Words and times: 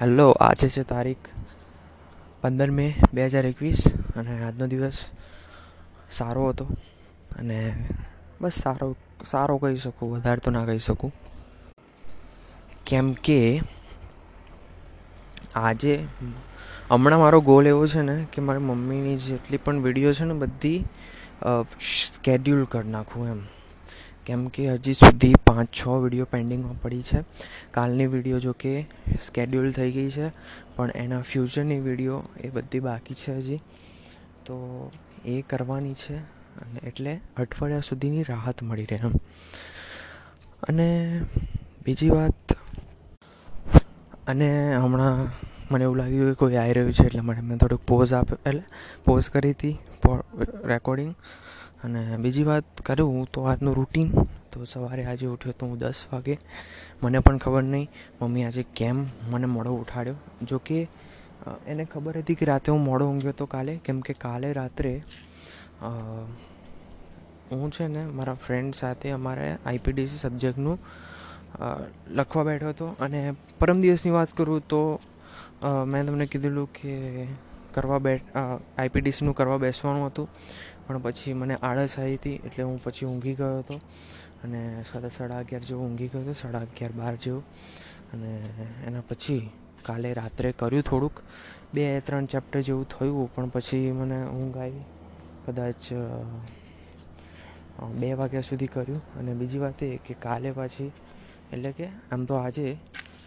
Hello, 0.00 0.26
આજે 0.38 0.66
છે 0.70 0.82
તારીખ 0.86 1.24
પંદર 2.42 2.70
મે 2.70 2.84
બે 3.14 3.24
હજાર 3.26 3.46
એકવીસ 3.48 3.80
અને 4.14 4.34
આજનો 4.48 4.66
દિવસ 4.72 4.98
સારો 6.18 6.44
હતો 6.50 6.66
અને 7.38 7.56
બસ 8.40 8.58
સારો 8.64 8.88
સારો 9.30 9.56
કહી 9.58 9.80
શકું, 9.84 10.12
વધારે 10.14 10.44
તો 10.44 10.54
ના 10.54 10.62
કહી 10.68 10.84
શકું. 10.86 11.10
કેમ 12.86 13.06
કે 13.26 13.40
આજે 15.64 15.94
હમણાં 16.90 17.20
મારો 17.24 17.42
ગોલ 17.50 17.66
એવો 17.66 17.84
છે 17.94 18.06
ને 18.08 18.16
કે 18.32 18.46
મારી 18.46 18.66
મમ્મીની 18.70 19.18
જેટલી 19.26 19.64
પણ 19.64 19.82
વીડિયો 19.86 20.14
છે 20.14 20.30
ને 20.30 20.40
બધી 20.42 20.80
સ્કેડ્યુલ 22.06 22.62
કરી 22.72 22.94
નાખું 22.94 23.32
એમ. 23.34 23.42
કેમ 24.28 24.46
કે 24.54 24.64
હજી 24.70 24.94
સુધી 24.94 25.34
પાંચ 25.46 25.68
છ 25.72 26.00
વીડિયો 26.04 26.28
પેન્ડિંગમાં 26.32 26.80
પડી 26.82 27.02
છે. 27.02 27.20
કાલની 27.70 28.06
વીડિયો 28.06 28.40
જો 28.40 28.52
કે 28.62 28.72
સ્કેડ્યુલ 29.22 29.70
થઈ 29.72 29.90
ગઈ 29.92 30.10
છે, 30.10 30.26
પણ 30.76 30.90
એના 30.94 31.20
ફ્યુચરની 31.24 31.80
વીડિયો 31.80 32.18
એ 32.44 32.50
બધી 32.56 32.80
બાકી 32.80 33.18
છે 33.20 33.36
હજી. 33.38 33.60
તો 34.46 34.56
એ 35.26 35.36
કરવાની 35.50 35.96
છે 36.02 36.16
અને 36.62 36.80
એટલે 36.86 37.12
અઠવાડિયા 37.36 37.88
સુધીની 37.88 38.28
રાહત 38.28 38.62
મળી 38.62 38.88
રહે 38.90 39.00
એમ. 39.02 39.14
અને 40.62 40.88
બીજી 41.84 42.10
વાત, 42.10 42.56
અને 44.26 44.48
હમણાં 44.76 45.20
મને 45.70 45.84
એવું 45.84 45.98
લાગ્યું 45.98 46.30
કે 46.30 46.38
કોઈ 46.40 46.56
આવી 46.56 46.72
રહ્યું 46.72 46.92
છે 46.92 47.04
એટલે 47.06 47.22
મને 47.22 47.42
મેં 47.48 47.58
થોડુંક 47.58 47.82
પોઝ 47.86 48.12
આપ 48.12 48.32
એટલે 48.32 48.64
પોઝ 49.04 49.28
કરી 49.30 49.50
હતી 49.50 49.76
રેકોર્ડિંગ 50.64 51.12
અને 51.84 52.00
બીજી 52.22 52.46
વાત 52.48 52.66
કરું 52.86 53.26
તો 53.32 53.40
આજનું 53.44 53.74
રૂટીન 53.78 54.08
તો 54.52 54.64
સવારે 54.64 55.02
આજે 55.04 55.26
ઉઠ્યો 55.26 55.54
તો 55.58 55.66
હું 55.66 55.78
દસ 55.78 55.98
વાગે. 56.12 56.34
મને 57.02 57.18
પણ 57.20 57.38
ખબર 57.38 57.64
નહીં. 57.64 57.88
મમ્મી 58.20 58.44
આજે 58.44 58.62
કેમ 58.78 58.98
મને 59.30 59.46
મોડો 59.46 59.70
ઉઠાડ્યો? 59.82 60.16
જો 60.42 60.58
કે 60.60 60.78
એને 61.66 61.84
ખબર 61.84 62.14
હતી 62.20 62.38
કે 62.40 62.44
રાતે 62.50 62.68
હું 62.72 62.82
મોડો 62.84 63.04
ઊંઘ્યો 63.10 63.34
હતો 63.36 63.46
કાલે. 63.46 63.72
કેમ 63.84 64.00
કે 64.00 64.12
કાલે 64.24 64.48
રાત્રે 64.52 64.92
હું 67.50 67.70
છે 67.70 67.84
ને 67.88 68.02
મારા 68.16 68.38
ફ્રેન્ડ 68.44 68.74
સાથે 68.74 69.08
અમારે 69.10 69.46
આઈપીડીસી 69.56 70.22
સબ્જેક્ટનું 70.24 70.78
લખવા 72.18 72.44
બેઠો 72.48 72.68
હતો. 72.72 72.86
અને 73.00 73.20
પરમ 73.60 73.78
દિવસની 73.80 74.16
વાત 74.16 74.30
કરું 74.38 74.66
તો 74.68 74.80
મેં 75.90 76.02
તમને 76.06 76.26
કીધેલું 76.32 76.68
કે 76.72 76.94
કરવા 77.74 78.00
બેઠ 78.06 78.24
આઈપીડીસીનું 78.36 79.34
કરવા 79.38 79.60
બેસવાનું 79.64 80.06
હતું. 80.08 80.28
પણ 80.88 80.98
પછી 80.98 81.32
મને 81.32 81.54
આળસ 81.54 81.98
આવી 81.98 82.14
હતી 82.14 82.34
એટલે 82.34 82.64
હું 82.64 82.82
પછી 82.82 83.06
ઊંઘી 83.06 83.34
ગયો 83.34 83.58
હતો. 83.58 83.74
અને 84.44 84.84
સાડા 84.92 85.08
સાડા 85.08 85.38
અગિયાર 85.38 85.62
જેવું 85.62 85.88
ઊંઘી 85.88 86.08
ગયો 86.08 86.20
હતો, 86.22 86.32
સાડા 86.32 86.58
અગિયાર 86.58 86.92
બાર 86.92 87.14
જેવું. 87.16 87.44
અને 88.12 88.30
એના 88.86 89.00
પછી 89.00 89.50
કાલે 89.82 90.12
રાત્રે 90.14 90.52
કર્યું 90.52 90.82
થોડુંક, 90.82 91.20
બે, 91.74 92.00
ત્રણ 92.00 92.26
ચેપ્ટર 92.26 92.60
જેવું 92.60 92.88
થયું, 92.88 93.34
પણ 93.34 93.48
પછી 93.48 93.92
મને 93.92 94.26
ઊંઘ 94.26 94.56
આવી. 94.56 94.84
કદાચ 95.46 95.92
બે 98.00 98.12
વાગ્યા 98.12 98.40
સુધી 98.40 98.66
કર્યું. 98.66 99.02
અને 99.14 99.34
બીજી 99.34 99.58
વાત 99.58 99.82
એ 99.82 99.96
કે 99.96 100.14
કાલે 100.14 100.50
પાછી, 100.52 100.92
એટલે 101.52 101.72
કે 101.72 101.86
આમ 102.12 102.24
તો 102.24 102.34
આજે, 102.34 102.76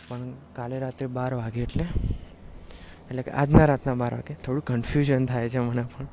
પણ 0.08 0.32
કાલે 0.56 0.80
રાત્રે 0.80 1.08
બાર 1.08 1.34
વાગે 1.34 1.62
એટલે 1.62 1.86
એટલે 3.10 3.24
કે 3.24 3.32
આજના 3.32 3.66
રાતના 3.66 3.94
બાર 3.94 4.14
વાગે. 4.14 4.34
થોડું 4.34 4.64
કન્ફ્યુઝન 4.66 5.26
થાય 5.26 5.50
છે 5.50 5.60
મને 5.60 5.84
પણ. 5.84 6.08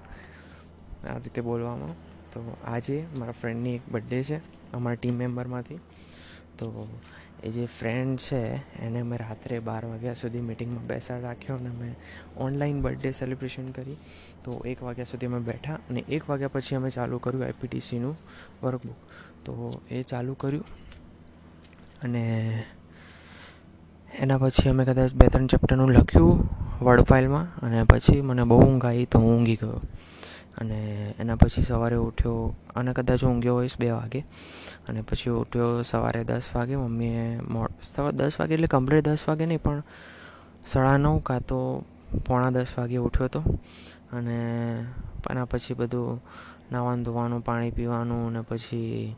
આ 1.05 1.19
રીતે 1.19 1.41
બોલવામાં. 1.41 1.95
તો 2.33 2.41
આજે 2.67 2.97
મારા 3.19 3.39
ફ્રેન્ડની 3.41 3.75
એક 3.75 3.85
બર્થડે 3.93 4.23
છે, 4.23 4.39
અમારા 4.73 5.01
ટીમ 5.01 5.15
મેમ્બરમાંથી 5.15 5.81
તો 6.59 6.67
એ 7.43 7.51
જે 7.51 7.65
ફ્રેન્ડ 7.67 8.19
છે, 8.19 8.43
એને 8.83 9.01
મેં 9.03 9.19
રાત્રે 9.19 9.59
બાર 9.61 9.83
વાગ્યા 9.87 10.15
સુધી 10.15 10.41
મિટિંગમાં 10.41 10.87
બેસાડ 10.87 11.23
રાખ્યો 11.23 11.57
અને 11.57 11.71
મેં 11.71 11.95
ઓનલાઈન 12.37 12.83
બર્થડે 12.83 13.13
સેલિબ્રેશન 13.13 13.69
કરી. 13.71 13.97
તો 14.45 14.51
એક 14.65 14.83
વાગ્યા 14.83 15.05
સુધી 15.05 15.27
અમે 15.27 15.41
બેઠા 15.41 15.79
અને 15.91 16.01
એક 16.09 16.23
વાગ્યા 16.29 16.49
પછી 16.49 16.77
અમે 16.77 16.91
ચાલુ 16.91 17.19
કર્યું 17.19 17.45
આઈપીટીસીનું 17.45 18.17
વર્કબુક 18.63 18.99
તો 19.45 19.55
એ 19.91 20.03
ચાલુ 20.03 20.35
કર્યું 20.35 20.67
અને 22.03 22.25
એના 24.13 24.39
પછી 24.39 24.69
અમે 24.69 24.85
કદાચ 24.85 25.13
બે 25.15 25.27
ત્રણ 25.27 25.47
ચેપ્ટરનું 25.47 25.91
લખ્યું 25.93 26.39
વર્ડ 26.83 27.05
ફાઇલમાં 27.05 27.47
અને 27.63 27.85
પછી 27.85 28.21
મને 28.21 28.45
બહુ 28.45 28.59
ઊંઘ 28.59 28.87
આવી 28.87 29.07
તો 29.07 29.19
હું 29.19 29.31
ઊંઘી 29.37 29.57
ગયો. 29.57 29.81
અને 30.59 30.79
એના 31.19 31.37
પછી 31.37 31.63
સવારે 31.63 31.97
ઉઠ્યો, 31.99 32.55
અને 32.77 32.93
કદાચ 32.93 33.25
ઊંઘ્યો 33.25 33.57
હોઈશ 33.59 33.77
બે 33.79 33.91
વાગે, 33.91 34.21
અને 34.89 35.01
પછી 35.03 35.31
ઉઠ્યો 35.33 35.83
સવારે 35.83 36.25
દસ 36.25 36.47
વાગે, 36.55 36.77
મમ્મીએ 36.77 37.25
સવારે 37.83 38.17
દસ 38.17 38.41
વાગે 38.41 38.55
એટલે 38.55 38.67
કમ્પ્લીટ 38.67 39.09
દસ 39.09 39.25
વાગે 39.29 39.47
નહીં, 39.47 39.63
પણ 39.63 39.83
સાડા 40.67 40.97
નવ 40.97 41.19
કાં 41.21 41.47
તો 41.47 41.59
પોણા 42.27 42.51
દસ 42.51 42.73
વાગે 42.79 42.97
ઉઠ્યો 42.99 43.27
હતો 43.27 43.43
અને 44.13 44.39
એના 45.31 45.45
પછી 45.45 45.75
બધું 45.75 46.21
નાવાનું 46.73 47.05
ધોવાનું, 47.05 47.45
પાણી 47.45 47.71
પીવાનું, 47.71 48.33
ને 48.33 48.41
પછી 48.41 49.17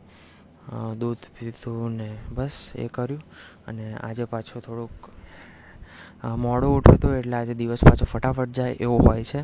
દૂધ 0.99 1.23
પીધું 1.35 1.95
ને 1.97 2.09
બસ 2.35 2.55
એ 2.75 2.87
કર્યું, 2.87 3.23
અને 3.67 3.85
આજે 3.97 4.25
પાછો 4.25 4.59
થોડુંક 4.59 4.91
મોડો 6.27 6.75
ઉઠ્યો 6.75 6.97
તો 6.97 7.13
એટલે 7.13 7.35
આજે 7.35 7.53
દિવસ 7.53 7.83
પાછો 7.83 8.05
ફટાફટ 8.05 8.49
જાય 8.49 8.71
એવો 8.71 8.97
હોય 8.97 9.23
છે. 9.23 9.39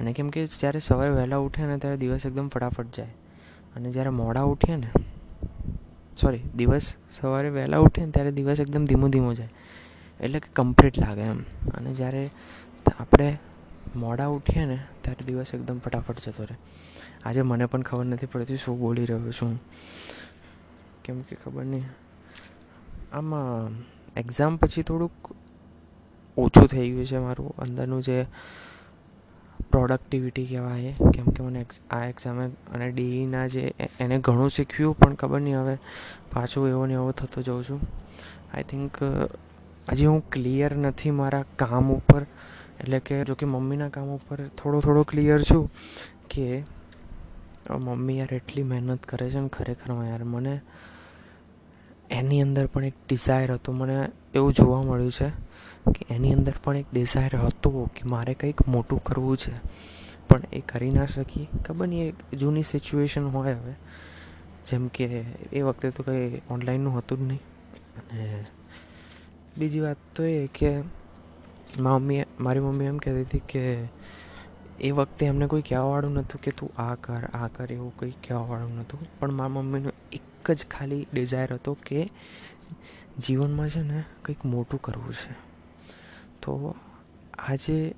અને 0.00 0.12
કેમ 0.12 0.30
કે 0.30 0.46
જ્યારે 0.46 0.78
સવારે 0.78 1.10
વહેલા 1.10 1.36
ઉઠે 1.36 1.66
ને 1.66 1.78
ત્યારે 1.78 1.96
દિવસ 1.96 2.26
એકદમ 2.26 2.48
ફટાફટ 2.48 2.86
જાય. 2.96 3.08
અને 3.76 3.92
જ્યારે 3.92 4.10
મોડા 4.10 4.42
ઉઠીએ 4.42 4.76
ને 4.76 4.90
સોરી 6.20 6.40
દિવસ 6.56 6.94
સવારે 7.10 7.50
વહેલા 7.50 7.78
ઉઠીએ 7.78 8.04
ને 8.04 8.10
ત્યારે 8.10 8.32
દિવસ 8.32 8.60
એકદમ 8.60 8.84
ધીમો 8.84 9.08
ધીમો 9.08 9.34
જાય. 9.34 9.48
એટલે 10.20 10.40
કે 10.40 10.48
કમ્પ્લીટ 10.52 10.98
લાગે 10.98 11.20
એમ. 11.20 11.42
અને 11.74 11.94
જ્યારે 11.94 12.30
આપણે 12.98 13.38
મોડા 13.96 14.26
ઉઠીએ 14.26 14.64
ને 14.64 14.78
ત્યારે 15.02 15.24
દિવસ 15.24 15.54
એકદમ 15.54 15.78
ફટાફટ 15.78 16.18
જતો 16.18 16.44
રહે. 16.44 16.56
આજે 17.24 17.42
મને 17.42 17.66
પણ 17.66 17.82
ખબર 17.82 18.04
નથી 18.04 18.26
પડતી 18.26 18.56
શું 18.56 18.80
બોલી 18.80 19.04
રહ્યો 19.04 19.32
છું. 19.32 19.60
કેમ 21.04 21.20
કે 21.20 21.36
ખબર 21.44 21.64
નહીં. 21.64 21.84
આમાં 23.12 23.70
એક્ઝામ 24.16 24.56
પછી 24.56 24.82
થોડુંક 24.82 25.34
ઓછું 26.36 26.66
થઈ 26.68 26.90
ગયું 26.90 27.06
છે 27.06 27.18
મારું 27.18 27.50
અંદરનું 27.58 28.02
જે 28.02 28.18
પ્રોડક્ટિવિટી 29.72 30.46
કહેવાય, 30.46 30.92
કેમ 31.14 31.26
કે 31.26 31.42
મને 31.42 31.60
આ 31.90 32.04
એક્ઝામે 32.06 32.44
અને 32.74 32.86
ડીઈના 32.92 33.46
જે 33.46 33.62
એને 34.00 34.18
ઘણું 34.18 34.50
શીખ્યું, 34.50 34.98
પણ 34.98 35.14
ખબર 35.14 35.40
નહીં 35.40 35.60
હવે 35.60 35.76
પાછું 36.32 36.68
એવો 36.68 36.86
ને 36.86 36.94
એવો 36.94 37.12
થતો 37.12 37.42
જાઉં 37.42 37.64
છું. 37.64 37.80
આઈ 38.52 38.64
થિંક 38.64 38.96
હજી 39.92 40.06
હું 40.06 40.22
ક્લિયર 40.30 40.72
નથી 40.76 41.10
મારા 41.10 41.44
કામ 41.56 41.92
ઉપર, 41.92 42.22
એટલે 42.80 42.98
કે 43.00 43.24
જો 43.24 43.34
કે 43.34 43.46
મમ્મીના 43.46 43.88
કામ 43.88 44.08
ઉપર 44.16 44.38
થોડો 44.58 44.80
થોડો 44.80 45.02
ક્લિયર 45.02 45.40
છું 45.42 45.70
કે 46.30 46.64
મમ્મી 47.70 48.18
યાર 48.18 48.34
એટલી 48.34 48.62
મહેનત 48.64 49.06
કરે 49.06 49.30
છે 49.30 49.40
ને 49.40 49.48
ખરેખરમાં 49.48 50.08
યાર, 50.08 50.24
મને 50.24 50.54
એની 52.10 52.42
અંદર 52.42 52.66
પણ 52.66 52.84
એક 52.84 52.96
ડિઝાયર 53.08 53.50
હતો, 53.56 53.72
મને 53.72 53.96
એવું 54.34 54.52
જોવા 54.52 54.82
મળ્યું 54.82 55.12
છે. 55.12 55.28
કે 55.90 56.14
એની 56.14 56.32
અંદર 56.32 56.52
પણ 56.64 56.76
એક 56.76 56.86
ડિઝાયર 56.92 57.36
હતો 57.36 57.90
કે 57.96 58.08
મારે 58.08 58.34
કંઈક 58.34 58.68
મોટું 58.68 59.04
કરવું 59.04 59.36
છે. 59.36 59.52
પણ 60.28 60.42
એ 60.52 60.60
કરી 60.60 60.90
ના 60.90 61.06
શકી. 61.06 61.48
ખબર 61.68 61.88
નહીં, 61.88 62.08
એક 62.08 62.34
જૂની 62.34 62.62
સિચ્યુએશન 62.62 63.24
હોય 63.24 63.52
હવે. 63.52 63.74
જેમ 64.66 64.88
કે 64.88 65.04
એ 65.52 65.62
વખતે 65.62 65.90
તો 65.90 66.02
કંઈ 66.02 66.40
ઓનલાઈનનું 66.50 66.98
હતું 66.98 67.18
જ 67.18 67.22
નહીં. 67.22 67.40
અને 67.96 68.44
બીજી 69.58 69.80
વાત 69.80 69.96
તો 70.14 70.24
એ 70.24 70.46
કે 70.46 70.80
મમ્મી 71.78 72.24
મારી 72.40 72.60
મમ્મી 72.60 72.84
એમ 72.84 72.98
કહેતી 72.98 73.22
હતી 73.22 73.38
કે 73.38 73.88
એ 74.80 74.90
વખતે 74.90 75.26
એમને 75.26 75.46
કોઈ 75.46 75.62
કહેવાવાળું 75.62 76.12
નહોતું 76.12 76.40
કે 76.40 76.50
તું 76.50 76.82
આ 76.82 76.94
કર 76.94 77.24
આ 77.24 77.48
કર 77.48 77.72
એવું 77.72 77.96
કંઈ 77.96 78.10
કહેવાવાળું 78.10 78.74
નહોતું. 78.74 79.00
પણ 79.18 79.32
મારા 79.32 79.48
મમ્મીનું 79.48 79.92
એક 80.12 80.50
જ 80.50 80.66
ખાલી 80.66 81.06
ડિઝાયર 81.12 81.54
હતો 81.54 81.78
કે 81.86 82.10
જીવનમાં 83.18 83.68
છે 83.68 83.82
ને 83.82 84.04
કંઈક 84.24 84.44
મોટું 84.44 84.82
કરવું 84.82 85.12
છે. 85.12 85.51
તો 86.42 86.74
આ 87.38 87.54
જે 87.54 87.94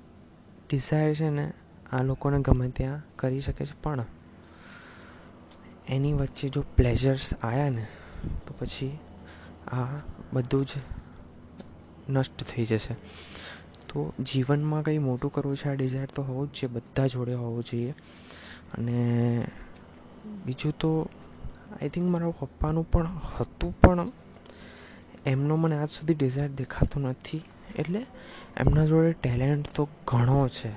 ડિઝાયર 0.69 1.13
છે 1.13 1.29
ને 1.29 1.53
આ 1.91 2.03
લોકોને 2.03 2.41
ગમે 2.41 2.69
ત્યાં 2.69 3.01
કરી 3.15 3.41
શકે 3.41 3.65
છે. 3.65 3.81
પણ 3.83 4.05
એની 5.87 6.13
વચ્ચે 6.13 6.49
જો 6.49 6.61
પ્લેઝર્સ 6.61 7.33
આવ્યા 7.33 7.69
ને, 7.69 7.87
તો 8.47 8.55
પછી 8.59 8.97
આ 9.67 9.85
બધું 10.33 10.65
જ 10.65 10.69
નષ્ટ 12.09 12.43
થઈ 12.43 12.65
જશે. 12.65 12.93
તો 13.89 14.13
જીવનમાં 14.19 14.83
કંઈ 14.83 14.97
મોટું 14.97 15.31
કરવું 15.31 15.57
છે 15.57 15.69
આ 15.69 15.73
ડિઝાયર 15.73 16.07
તો 16.15 16.23
હોવું 16.23 16.47
જ 16.47 16.55
છે, 16.55 16.67
બધા 16.67 17.07
જોડે 17.07 17.33
હોવું 17.33 17.63
જોઈએ. 17.63 17.91
અને 18.77 18.97
બીજું 20.45 20.73
તો 20.79 21.09
આઈ 21.81 21.89
થિંક 21.89 22.09
મારા 22.09 22.29
પપ્પાનું 22.29 22.91
પણ 22.91 23.19
હતું, 23.39 23.79
પણ 23.79 24.11
એમનો 25.25 25.55
મને 25.55 25.77
આજ 25.77 25.89
સુધી 25.89 26.13
ડિઝાયર 26.13 26.49
દેખાતો 26.49 26.99
નથી. 26.99 27.41
એટલે 27.75 28.05
એમના 28.57 28.85
જોડે 28.85 29.11
ટેલેન્ટ 29.13 29.69
તો 29.75 29.87
ઘણો 30.07 30.47
છે. 30.47 30.71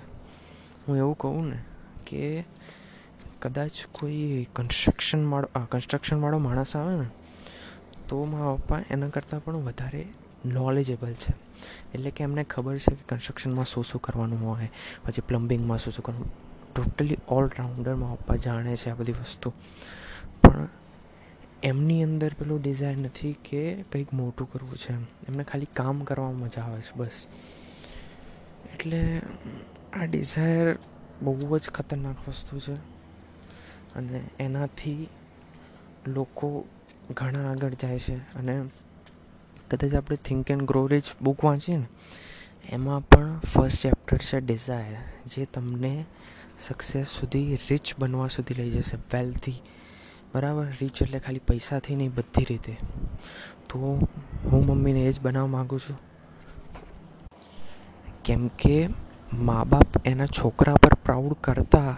હું 0.88 0.96
એવું 0.96 1.18
કહું 1.18 1.48
ને 1.50 1.58
કે 2.06 2.44
કદાચ 3.42 3.72
કોઈ 3.92 4.46
કન્સ્ટ્રક્શન 4.56 5.26
વાળો 5.30 5.66
કન્સ્ટ્રક્શનવાળો 5.72 6.38
માણસ 6.38 6.76
આવે 6.76 6.96
ને, 6.96 7.06
તો 8.08 8.24
મારા 8.24 8.54
પપ્પા 8.54 8.80
એના 8.90 9.08
કરતાં 9.08 9.44
પણ 9.44 9.56
વધારે 9.56 10.08
નોલેજેબલ 10.46 11.12
છે. 11.12 11.32
એટલે 11.94 12.10
કે 12.10 12.24
એમને 12.24 12.44
ખબર 12.44 12.78
છે 12.78 12.94
કે 12.94 13.04
કન્સ્ટ્રક્શનમાં 13.08 13.64
શું 13.64 13.84
શું 13.84 14.00
કરવાનું 14.00 14.48
હોય, 14.48 14.70
પછી 15.04 15.20
પ્લમ્બિંગમાં 15.20 15.78
શું 15.78 15.92
શું 15.92 16.04
કરવાનું. 16.04 16.32
ટોટલી 16.74 17.18
ઓલરાઉન્ડર 17.28 17.94
મારા 17.94 18.14
પપ્પા 18.14 18.36
જાણે 18.36 18.76
છે 18.76 18.90
આ 18.90 18.94
બધી 18.94 19.12
વસ્તુ. 19.12 19.50
પણ 20.42 20.68
એમની 21.62 22.02
અંદર 22.02 22.34
પેલું 22.34 22.62
ડિઝાયર 22.62 22.96
નથી 22.96 23.32
કે 23.32 23.82
કંઈક 23.82 24.12
મોટું 24.12 24.52
કરવું 24.52 24.78
છે 24.78 24.92
એમને 25.28 25.44
ખાલી 25.44 25.66
કામ 25.74 26.04
કરવામાં 26.04 26.40
મજા 26.40 26.62
આવે 26.62 26.80
છે, 26.80 26.92
બસ. 26.96 27.26
એટલે 28.74 29.20
આ 29.92 30.04
ડિઝાયર 30.04 30.78
બહુ 31.22 31.58
જ 31.58 31.70
ખતરનાક 31.70 32.28
વસ્તુ 32.28 32.58
છે 32.58 32.74
અને 33.94 34.20
એનાથી 34.40 35.08
લોકો 36.06 36.64
ઘણા 37.10 37.50
આગળ 37.50 37.74
જાય 37.74 37.98
છે 37.98 38.14
અને 38.14 38.64
કદાચ 39.70 39.94
આપણે 39.94 40.16
think 40.16 40.50
and 40.50 40.62
grow 40.62 40.86
rich 40.86 41.04
book 41.22 41.44
વાંચીએ 41.44 41.76
ને, 41.76 41.86
એમાં 42.68 43.00
પણ 43.00 43.38
ફર્સ્ટ 43.38 43.82
ચેપ્ટર 43.82 44.18
છે 44.18 44.40
ડિઝાયર 44.40 44.96
જે 45.26 45.44
તમને 45.44 46.04
સક્સેસ 46.60 47.06
સુધી 47.06 47.58
રિચ 47.70 47.94
બનવા 47.98 48.28
સુધી 48.28 48.54
લઈ 48.54 48.70
જશે 48.70 48.96
વેલ્થી 48.96 49.62
બરાબર? 50.34 50.64
રીચ 50.64 51.02
એટલે 51.02 51.18
ખાલી 51.18 51.38
પૈસાથી 51.38 51.96
નહીં, 51.96 52.14
બધી 52.14 52.44
રીતે. 52.44 52.76
તો 53.68 53.78
હું 54.44 54.66
મમ્મીને 54.66 55.00
એ 55.00 55.12
જ 55.12 55.20
બનાવવા 55.20 55.46
માગું 55.46 55.80
છું. 55.80 55.98
કેમ 58.24 58.48
કે 58.48 58.88
મા 59.32 59.64
બાપ 59.64 59.86
એના 60.04 60.26
છોકરા 60.26 60.74
પર 60.74 60.94
પ્રાઉડ 60.94 61.32
કરતા, 61.32 61.96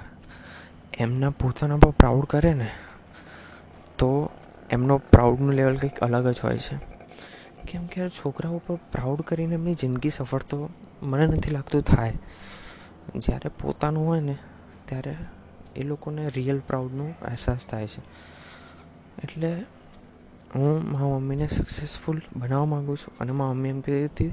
એમના 0.99 1.31
પોતાના 1.31 1.77
પર 1.77 1.91
પ્રાઉડ 1.91 2.25
કરે 2.25 2.55
ને, 2.55 2.71
તો 3.99 4.31
એમનો 4.71 4.99
પ્રાઉડનું 4.99 5.53
લેવલ 5.53 5.77
કંઈક 5.77 5.99
અલગ 5.99 6.29
જ 6.29 6.41
હોય 6.44 6.59
છે. 6.59 6.77
કેમ 7.67 7.87
કે 7.87 8.09
છોકરાઓ 8.09 8.59
પર 8.67 8.75
પ્રાઉડ 8.75 9.21
કરીને 9.21 9.55
એમની 9.55 9.75
જિંદગી 9.75 10.11
સફળ 10.11 10.43
તો 10.43 10.71
મને 11.03 11.27
નથી 11.27 11.50
લાગતું 11.50 11.82
થાય. 11.82 12.19
જ્યારે 13.17 13.49
પોતાનું 13.49 14.06
હોય 14.06 14.21
ને, 14.21 14.38
ત્યારે 14.85 15.17
એ 15.81 15.82
લોકોને 15.82 16.29
રિયલ 16.29 16.59
પ્રાઉડનો 16.61 17.06
અહેસાસ 17.23 17.67
થાય 17.67 17.87
છે. 17.87 18.03
એટલે 19.25 19.50
હું 20.55 20.91
મારા 20.93 21.19
મમ્મીને 21.19 21.47
સક્સેસફુલ 21.47 22.21
બનાવવા 22.37 22.67
માગું 22.67 22.97
છું 22.97 23.19
અને 23.21 23.32
મારા 23.32 23.53
મમ્મી 23.53 23.69
એમ 23.69 23.81
કહેતી 23.81 24.06
હતી 24.06 24.32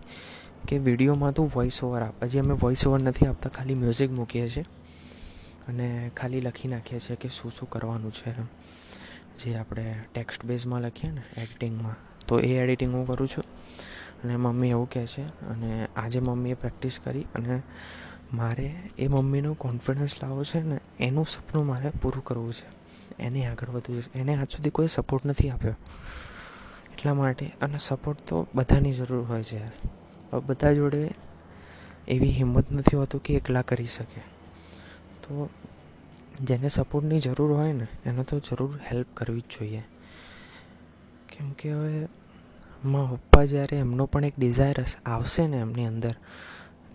કે 0.67 0.77
વિડીયોમાં 0.77 1.33
તું 1.33 1.51
વોઇસ 1.55 1.83
ઓવર 1.83 2.01
આપ 2.01 2.23
હજી 2.23 2.39
અમે 2.39 2.53
વોઇસ 2.53 2.87
ઓવર 2.87 3.01
નથી 3.01 3.25
આપતા, 3.25 3.49
ખાલી 3.49 3.75
મ્યુઝિક 3.75 4.11
મૂકીએ 4.11 4.47
છીએ 4.49 4.65
અને 5.67 6.11
ખાલી 6.17 6.41
લખી 6.41 6.67
નાખીએ 6.67 6.99
છીએ 6.99 7.15
કે 7.15 7.29
શું 7.29 7.51
શું 7.51 7.69
કરવાનું 7.69 8.13
છે 8.13 8.31
જે 9.39 9.55
આપણે 9.55 9.85
ટેક્સ્ટ 10.13 10.45
બેઝમાં 10.45 10.81
લખીએ 10.81 11.11
ને 11.11 11.23
એડિટિંગમાં 11.37 11.95
તો 12.27 12.39
એ 12.39 12.51
એડિટિંગ 12.53 12.93
હું 12.93 13.07
કરું 13.07 13.27
છું. 13.27 13.43
અને 14.23 14.35
મમ્મી 14.35 14.69
એવું 14.69 14.89
કહે 14.89 15.05
છે 15.07 15.23
અને 15.45 15.87
આજે 15.95 16.19
મમ્મીએ 16.19 16.53
પ્રેક્ટિસ 16.53 16.99
કરી 17.03 17.25
અને 17.35 17.61
મારે 18.33 18.75
એ 18.97 19.07
મમ્મીનો 19.07 19.53
કોન્ફિડન્સ 19.53 20.23
લાવવો 20.23 20.43
છે 20.43 20.61
ને, 20.61 20.79
એનું 20.99 21.25
સપનું 21.25 21.65
મારે 21.65 21.89
પૂરું 21.89 22.23
કરવું 22.23 22.53
છે. 22.53 22.77
એને 23.19 23.45
આગળ 23.45 23.69
વધવું 23.69 24.01
છે. 24.01 24.19
એને 24.19 24.35
આજ 24.35 24.49
સુધી 24.49 24.69
કોઈ 24.69 24.87
સપોર્ટ 24.87 25.25
નથી 25.25 25.49
આપ્યો. 25.49 25.75
એટલા 26.93 27.13
માટે 27.13 27.55
અને 27.61 27.77
સપોર્ટ 27.77 28.19
તો 28.19 28.47
બધાની 28.55 28.91
જરૂર 28.91 29.23
હોય 29.23 29.43
છે 29.43 29.57
યાર. 29.57 30.39
બધા 30.39 30.73
જોડે 30.73 31.13
એવી 32.07 32.29
હિંમત 32.29 32.71
નથી 32.71 32.97
હોતું 32.97 33.23
કે 33.23 33.33
એકલા 33.33 33.61
કરી 33.61 33.85
શકે. 33.85 34.19
તો 35.21 35.49
જેને 36.41 36.69
સપોર્ટની 36.69 37.19
જરૂર 37.19 37.53
હોય 37.53 37.73
ને, 37.73 37.87
એને 38.05 38.23
તો 38.23 38.39
જરૂર 38.39 38.79
હેલ્પ 38.91 39.07
કરવી 39.13 39.39
જ 39.39 39.43
જોઈએ. 39.43 39.83
કેમ 41.29 41.51
કે 41.51 41.73
હવે, 41.73 42.07
મા 42.85 43.05
પપ્પા 43.11 43.45
જ્યારે 43.45 43.77
એમનો 43.77 44.05
પણ 44.05 44.25
એક 44.25 44.33
ડિઝાયર 44.37 44.85
આવશે 45.05 45.47
ને 45.47 45.57
એમની 45.57 45.85
અંદર 45.85 46.15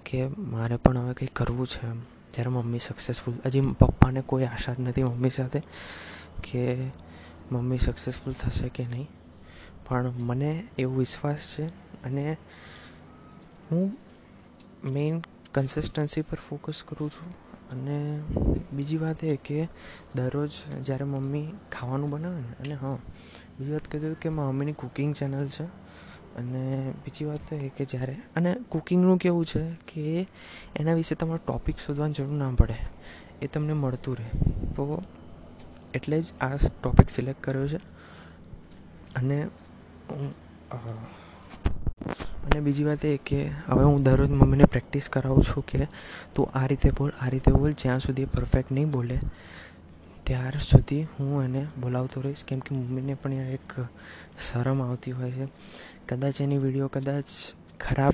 કે 0.06 0.26
મારે 0.26 0.76
પણ 0.76 0.98
હવે 0.98 1.14
કંઈક 1.14 1.34
કરવું 1.34 1.66
છે 1.66 1.86
એમ. 1.86 2.00
જ્યારે 2.00 2.50
મમ્મી 2.50 2.78
સક્સેસફુલ 2.78 3.34
હજી 3.46 3.60
પપ્પાને 3.60 4.20
કોઈ 4.20 4.44
આશા 4.44 4.74
જ 4.74 4.80
નથી 4.80 5.02
મમ્મી 5.02 5.30
સાથે 5.30 5.60
કે 6.42 6.76
મમ્મી 7.52 7.78
સક્સેસફુલ 7.78 8.32
થશે 8.32 8.68
કે 8.68 8.86
નહીં. 8.86 9.08
પણ 9.88 10.10
મને 10.10 10.68
એવો 10.78 10.94
વિશ્વાસ 10.94 11.38
છે 11.58 11.66
અને 12.04 12.36
હું 13.70 13.96
મેઇન 14.84 15.22
કન્સિસ્ટન્સી 15.54 16.22
પર 16.22 16.38
ફોકસ 16.48 16.82
કરું 16.88 17.10
છું. 17.10 17.52
અને 17.72 18.22
બીજી 18.72 18.96
વાત 18.96 19.24
એ 19.24 19.36
કે 19.36 19.68
દરરોજ 20.14 20.50
જ્યારે 20.82 21.04
મમ્મી 21.04 21.52
ખાવાનું 21.72 22.10
બનાવે 22.10 22.40
ને, 22.40 22.48
અને 22.48 22.74
હા, 22.74 22.94
બીજી 23.58 23.72
વાત 23.72 23.92
કહી 23.92 24.00
દઉં 24.00 24.14
કે 24.14 24.28
મમ્મીની 24.28 24.72
કુકિંગ 24.72 25.14
ચેનલ 25.14 25.48
છે. 25.48 25.81
અને 26.36 26.92
બીજી 27.04 27.24
વાત 27.24 27.52
એ 27.52 27.68
કે 27.68 27.84
જ્યારે, 27.84 28.16
અને 28.36 28.56
કુકિંગનું 28.68 29.18
કેવું 29.18 29.44
છે 29.44 29.62
કે 29.88 30.26
એના 30.76 30.94
વિશે 30.94 31.14
તમારે 31.14 31.40
ટોપિક 31.46 31.78
શોધવાની 31.78 32.12
જરૂર 32.12 32.32
ના 32.32 32.50
પડે, 32.50 32.76
એ 33.42 33.46
તમને 33.46 33.72
મળતું 33.72 34.16
રહે. 34.16 34.28
તો 34.76 35.02
એટલે 35.94 36.20
જ 36.20 36.24
આ 36.40 36.56
ટોપિક 36.56 37.10
સિલેક્ટ 37.10 37.44
કર્યો 37.44 37.68
છે. 37.68 37.80
અને 39.16 39.48
અને 42.44 42.60
બીજી 42.60 42.84
વાત 42.84 43.04
એ 43.04 43.16
કે 43.16 43.46
હવે 43.66 43.84
હું 43.84 44.02
દરરોજ 44.02 44.30
મમ્મીને 44.30 44.64
પ્રેક્ટિસ 44.64 45.08
કરાવું 45.08 45.42
છું 45.42 45.66
કે 45.66 45.86
તું 46.34 46.50
આ 46.54 46.66
રીતે 46.66 46.90
બોલ, 46.90 47.10
આ 47.20 47.28
રીતે 47.28 47.52
બોલ, 47.52 47.72
જ્યાં 47.72 48.00
સુધી 48.00 48.24
પરફેક્ટ 48.24 48.72
નહીં 48.72 48.90
બોલે. 48.90 49.18
ત્યાર 50.24 50.58
સુધી 50.58 51.02
હું 51.02 51.44
એને 51.44 51.66
બોલાવતો 51.80 52.20
રહીશ. 52.20 52.44
કેમ 52.44 52.58
કે 52.58 52.74
મમ્મીને 52.74 53.14
પણ 53.14 53.32
એક 53.32 53.72
શરમ 54.52 54.82
આવતી 54.82 55.12
હોય 55.12 55.32
છે. 55.32 55.48
કદાચ 56.08 56.40
એની 56.40 56.58
વીડિયો 56.58 56.88
કદાચ 56.88 57.24
ખરાબ 57.80 58.12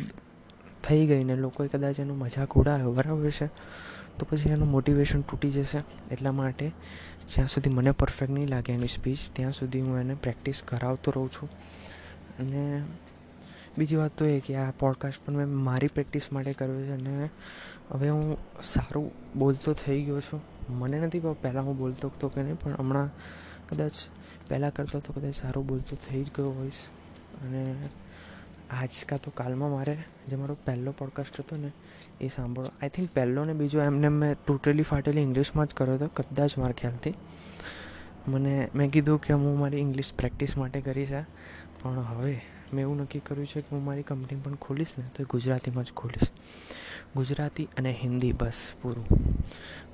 થઈ 0.84 1.06
ગઈ 1.06 1.24
ને 1.24 1.36
લોકોએ 1.36 1.68
કદાચ 1.68 2.00
એનો 2.00 2.14
મજાક 2.14 2.52
ઉડાવ્યો, 2.52 2.92
બરાબર 2.92 3.30
છે? 3.30 3.46
તો 4.18 4.26
પછી 4.30 4.50
એનું 4.50 4.70
મોટિવેશન 4.70 5.20
તૂટી 5.20 5.50
જશે. 5.50 5.78
એટલા 6.10 6.32
માટે 6.32 6.68
જ્યાં 7.34 7.48
સુધી 7.48 7.70
મને 7.70 7.90
પરફેક્ટ 7.90 8.32
નહીં 8.32 8.48
લાગે 8.48 8.72
એની 8.72 8.88
સ્પીચ 8.88 9.18
ત્યાં 9.32 9.52
સુધી 9.52 9.80
હું 9.80 9.98
એને 9.98 10.14
પ્રેક્ટિસ 10.14 10.62
કરાવતો 10.64 11.10
રહું 11.10 11.30
છું. 11.30 11.48
અને 12.38 12.82
બીજી 13.78 13.96
વાત 13.96 14.18
તો 14.18 14.24
એ 14.24 14.40
કે 14.40 14.54
આ 14.54 14.70
પોડકાસ્ટ 14.70 15.20
પણ 15.26 15.32
મેં 15.32 15.48
મારી 15.48 15.86
પ્રેક્ટિસ 15.86 16.32
માટે 16.32 16.52
કર્યો 16.52 16.82
છે 16.82 16.92
અને 16.92 17.30
હવે 17.90 18.08
હું 18.08 18.38
સારું 18.62 19.10
બોલતો 19.36 19.72
થઈ 19.72 20.02
ગયો 20.02 20.20
છું. 20.20 20.40
મને 20.68 21.00
નથી 21.00 21.20
કહો 21.20 21.36
પહેલાં 21.42 21.64
હું 21.64 21.78
બોલતો 21.78 22.08
હતો 22.08 22.28
કે 22.28 22.42
નહીં, 22.42 22.58
પણ 22.60 22.74
હમણાં 22.78 23.10
કદાચ 23.68 23.92
પહેલાં 24.48 24.74
કરતાં 24.74 25.02
તો 25.02 25.12
કદાચ 25.12 25.34
સારું 25.34 25.66
બોલતો 25.66 25.96
થઈ 26.08 26.24
જ 26.24 26.26
ગયો 26.26 26.50
હોઈશ. 26.50 26.72
અને 27.44 27.88
આજ 28.70 28.88
કાં 29.08 29.20
તો 29.20 29.32
કાલમાં 29.36 29.70
મારે 29.70 29.98
જે 30.28 30.36
મારો 30.36 30.56
પહેલો 30.64 30.92
પોડકાસ્ટ 30.92 31.40
હતો 31.40 31.56
ને, 31.56 31.72
એ 32.20 32.28
સાંભળો. 32.28 32.66
આઈ 32.82 32.88
થિંક 32.88 33.10
પહેલો 33.14 33.44
ને 33.44 33.52
બીજો 33.52 33.82
એમને 33.82 34.08
મેં 34.08 34.36
ટોટલી 34.46 34.82
ફાટેલી 34.82 35.20
ઇંગ્લિશમાં 35.20 35.66
જ 35.66 35.74
કર્યો 35.74 35.94
હતો, 35.94 36.06
કદાચ 36.06 36.58
મારા 36.58 36.72
ખ્યાલથી. 36.72 37.14
મને, 38.28 38.68
મેં 38.74 38.90
કીધું 38.90 39.20
કે 39.20 39.34
હું 39.34 39.58
મારી 39.58 39.76
ઇંગ્લિશ 39.76 40.12
પ્રેક્ટિસ 40.14 40.56
માટે 40.56 40.80
કરીશ 40.80 41.08
પણ 41.82 41.90
હવે 41.90 42.40
મેં 42.72 42.82
એવું 42.82 42.96
નક્કી 42.96 43.18
કર્યું 43.18 43.46
છે 43.46 43.60
કે 43.60 43.66
હું 43.72 43.84
મારી 43.84 44.02
કંપની 44.02 44.40
પણ 44.40 44.54
ખોલીશ 44.54 44.92
ને 44.98 45.04
તો 45.16 45.24
ગુજરાતીમાં 45.24 45.84
જ 45.84 45.92
ખોલીશ. 45.92 46.28
ગુજરાતી 47.16 47.68
અને 47.76 47.98
હિન્દી 48.02 48.32
બસ 48.32 48.52
પૂરું. 48.82 49.06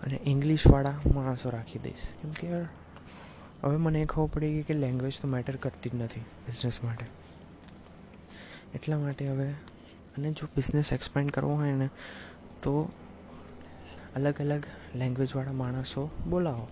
અને 0.02 0.20
ઇંગ્લિશવાળા 0.26 1.00
માણસો 1.14 1.50
રાખી 1.50 1.78
દઈશ. 1.78 2.08
કેમ 2.22 2.30
કે 2.30 2.48
હવે 3.62 3.76
મને 3.76 4.00
એ 4.00 4.04
ખબર 4.04 4.26
પડી 4.26 4.52
ગઈ 4.52 4.62
કે 4.62 4.74
લેંગ્વેજ 4.74 5.20
તો 5.22 5.28
મેટર 5.28 5.56
કરતી 5.56 5.90
જ 5.90 5.94
નથી 5.94 6.20
બિઝનેસ 6.20 6.84
માટે. 6.84 7.06
એટલા 8.74 8.98
માટે 8.98 9.28
હવે, 9.28 9.50
અને 10.16 10.32
જો 10.32 10.46
બિઝનેસ 10.46 10.92
એક્સપેન્ડ 10.92 11.30
કરવો 11.30 11.54
હોય 11.54 11.72
ને, 11.72 11.88
તો 12.62 12.90
અલગ 14.16 14.34
અલગ 14.40 14.62
લેંગ્વેજવાળા 14.94 15.52
માણસો 15.52 16.10
બોલાવો 16.30 16.68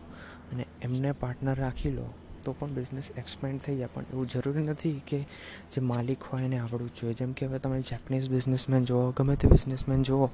અને 0.53 0.67
એમને 0.83 1.13
પાર્ટનર 1.13 1.55
રાખી 1.55 1.91
લો. 1.91 2.13
તો 2.45 2.53
પણ 2.53 2.69
બિઝનેસ 2.69 3.11
એક્સપેન્ડ 3.17 3.61
થઈ 3.61 3.77
જાય. 3.77 3.87
પણ 3.87 4.05
એવું 4.13 4.27
જરૂરી 4.29 4.63
નથી 4.63 5.03
કે 5.07 5.19
જે 5.73 5.81
માલિક 5.81 6.23
હોય 6.23 6.43
એને 6.43 6.59
આવડવું 6.59 6.91
જોઈએ. 6.95 7.15
જેમ 7.15 7.33
કે 7.33 7.47
હવે 7.47 7.59
તમે 7.59 7.81
જેપનીઝ 7.81 8.29
બિઝનેસમેન 8.31 8.85
જુઓ, 8.85 9.11
ગમે 9.11 9.37
તે 9.37 9.49
બિઝનેસમેન 9.49 10.03
જુઓ, 10.03 10.29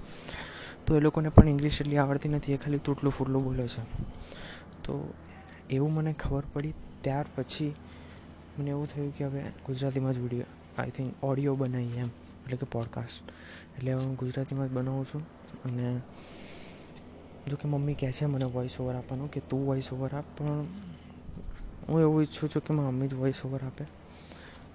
તો 0.87 0.97
એ 0.97 1.01
લોકોને 1.01 1.29
પણ 1.29 1.49
ઇંગ્લિશ 1.49 1.81
એટલી 1.81 1.97
આવડતી 1.97 2.29
નથી. 2.29 2.53
એ 2.53 2.57
ખાલી 2.57 2.79
તૂટલું 2.79 3.13
ફૂટલું 3.13 3.45
બોલે 3.45 3.69
છે. 3.69 3.83
તો 4.85 5.15
એવું 5.71 5.95
મને 5.95 6.13
ખબર 6.13 6.43
પડી. 6.53 6.75
ત્યાર 7.03 7.27
પછી 7.37 7.75
મને 8.59 8.71
એવું 8.71 8.87
થયું 8.95 9.17
કે 9.17 9.25
હવે 9.25 9.43
ગુજરાતીમાં 9.67 10.15
જ 10.15 10.19
વીડિયો 10.19 10.45
આઈ 10.79 10.91
થિંક 10.91 11.25
ઓડિયો 11.25 11.55
બનાવીએ 11.55 12.01
એમ. 12.01 12.07
એટલે 12.07 12.57
કે 12.57 12.67
પોડકાસ્ટ 12.73 13.29
એટલે 13.77 13.93
હું 13.93 14.17
ગુજરાતીમાં 14.17 14.69
જ 14.69 14.73
બનાવું 14.73 15.05
છું. 15.05 15.23
અને 15.65 16.01
જો 17.49 17.57
કે 17.57 17.69
મમ્મી 17.69 17.95
કહે 17.95 18.13
છે 18.13 18.25
મને 18.25 18.45
વોઇસ 18.45 18.81
ઓવર 18.81 18.95
આપવાનું, 18.95 19.31
કે 19.31 19.41
તું 19.41 19.67
વોઇસ 19.67 19.93
ઓવર 19.93 20.11
આપ, 20.15 20.25
પણ 20.39 20.67
હું 21.89 22.01
એવું 22.01 22.23
ઈચ્છું 22.23 22.49
છું 22.49 22.65
કે 22.65 22.75
મારી 22.75 22.93
મમ્મી 22.93 23.09
જ 23.09 23.15
વોઇસ 23.15 23.47
ઓવર 23.47 23.61
આપે. 23.65 23.85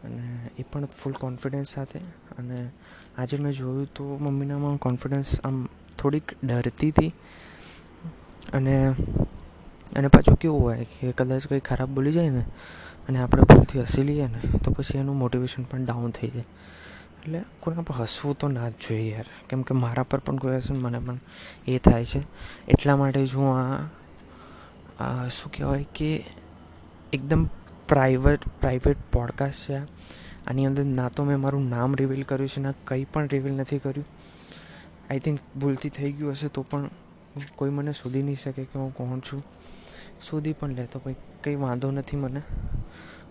અને 0.04 0.50
એ 0.60 0.64
પણ 0.64 0.86
ફૂલ 0.86 1.14
કોન્ફિડન્સ 1.14 1.68
સાથે. 1.68 2.00
અને 2.38 2.70
આજે 3.18 3.38
મેં 3.38 3.52
જોયું 3.52 3.86
તો 3.96 4.04
મમ્મીનામાં 4.04 4.78
કોન્ફિડન્સ 4.78 5.40
આમ 5.44 5.68
થોડીક 5.98 6.34
ડરતી 6.44 6.90
હતી. 6.90 7.14
અને 8.54 8.96
અને 9.96 10.08
પાછું 10.08 10.36
કેવું 10.36 10.62
હોય 10.62 10.86
કે 10.86 11.12
કદાચ 11.12 11.48
કંઈ 11.48 11.60
ખરાબ 11.60 11.90
બોલી 11.90 12.12
જાય 12.12 12.30
ને, 12.30 12.46
અને 13.10 13.20
આપણે 13.20 13.42
ભૂલથી 13.42 13.82
હસી 13.82 14.04
લઈએ 14.04 14.28
ને, 14.28 14.58
તો 14.58 14.72
પછી 14.72 14.98
એનું 14.98 15.18
મોટિવેશન 15.18 15.64
પણ 15.64 15.86
ડાઉન 15.86 16.12
થઈ 16.12 16.28
જાય. 16.28 16.46
એટલે 17.20 17.44
કોઈના 17.60 17.82
પર 17.82 17.96
હસવું 17.96 18.38
તો 18.38 18.48
ના 18.48 18.70
જ 18.70 18.74
જોઈએ 18.90 19.12
યાર. 19.16 19.26
કેમ 19.50 19.62
કે 19.62 19.74
મારા 19.74 20.04
પર 20.04 20.20
પણ 20.20 20.36
કોઈ 20.38 20.58
હશે 20.58 20.74
મને 20.74 21.00
પણ 21.00 21.20
એ 21.68 21.78
થાય 21.78 22.06
છે. 22.06 22.22
એટલા 22.68 22.98
માટે 22.98 23.26
જ 23.26 23.36
હું 23.36 23.58
આ 25.00 25.28
શું 25.28 25.52
કહેવાય 25.52 25.86
કે 25.96 26.24
એકદમ 27.14 27.44
પ્રાઇવેટ 27.88 28.46
પ્રાઇવેટ 28.62 29.02
પોડકાસ્ટ 29.12 29.68
છે 29.70 29.78
આની 30.48 30.66
અંદર 30.66 30.84
ના 30.84 31.10
તો 31.10 31.24
મેં 31.24 31.40
મારું 31.40 31.70
નામ 31.70 31.96
રિવીલ 31.96 32.24
કર્યું 32.24 32.50
છે 32.50 32.62
ના 32.62 32.74
કંઈ 32.88 33.06
પણ 33.14 33.28
રિવીલ 33.28 33.54
નથી 33.54 33.78
કર્યું. 33.78 34.06
આઈ 35.10 35.20
થિંક 35.20 35.40
ભૂલથી 35.60 35.90
થઈ 35.90 36.12
ગયું 36.12 36.32
હશે 36.32 36.48
તો 36.48 36.62
પણ 36.62 36.90
કોઈ 37.56 37.70
મને 37.70 37.94
શોધી 37.94 38.24
નહીં 38.24 38.36
શકે 38.36 38.64
કે 38.64 38.80
હું 38.80 38.94
કોણ 38.94 39.20
છું. 39.20 39.44
શોધી 40.22 40.54
પણ 40.54 40.70
લે 40.70 40.86
તો 40.86 41.00
કંઈ 41.00 41.16
કંઈ 41.44 41.56
વાંધો 41.56 41.92
નથી 41.92 42.18
મને. 42.18 42.42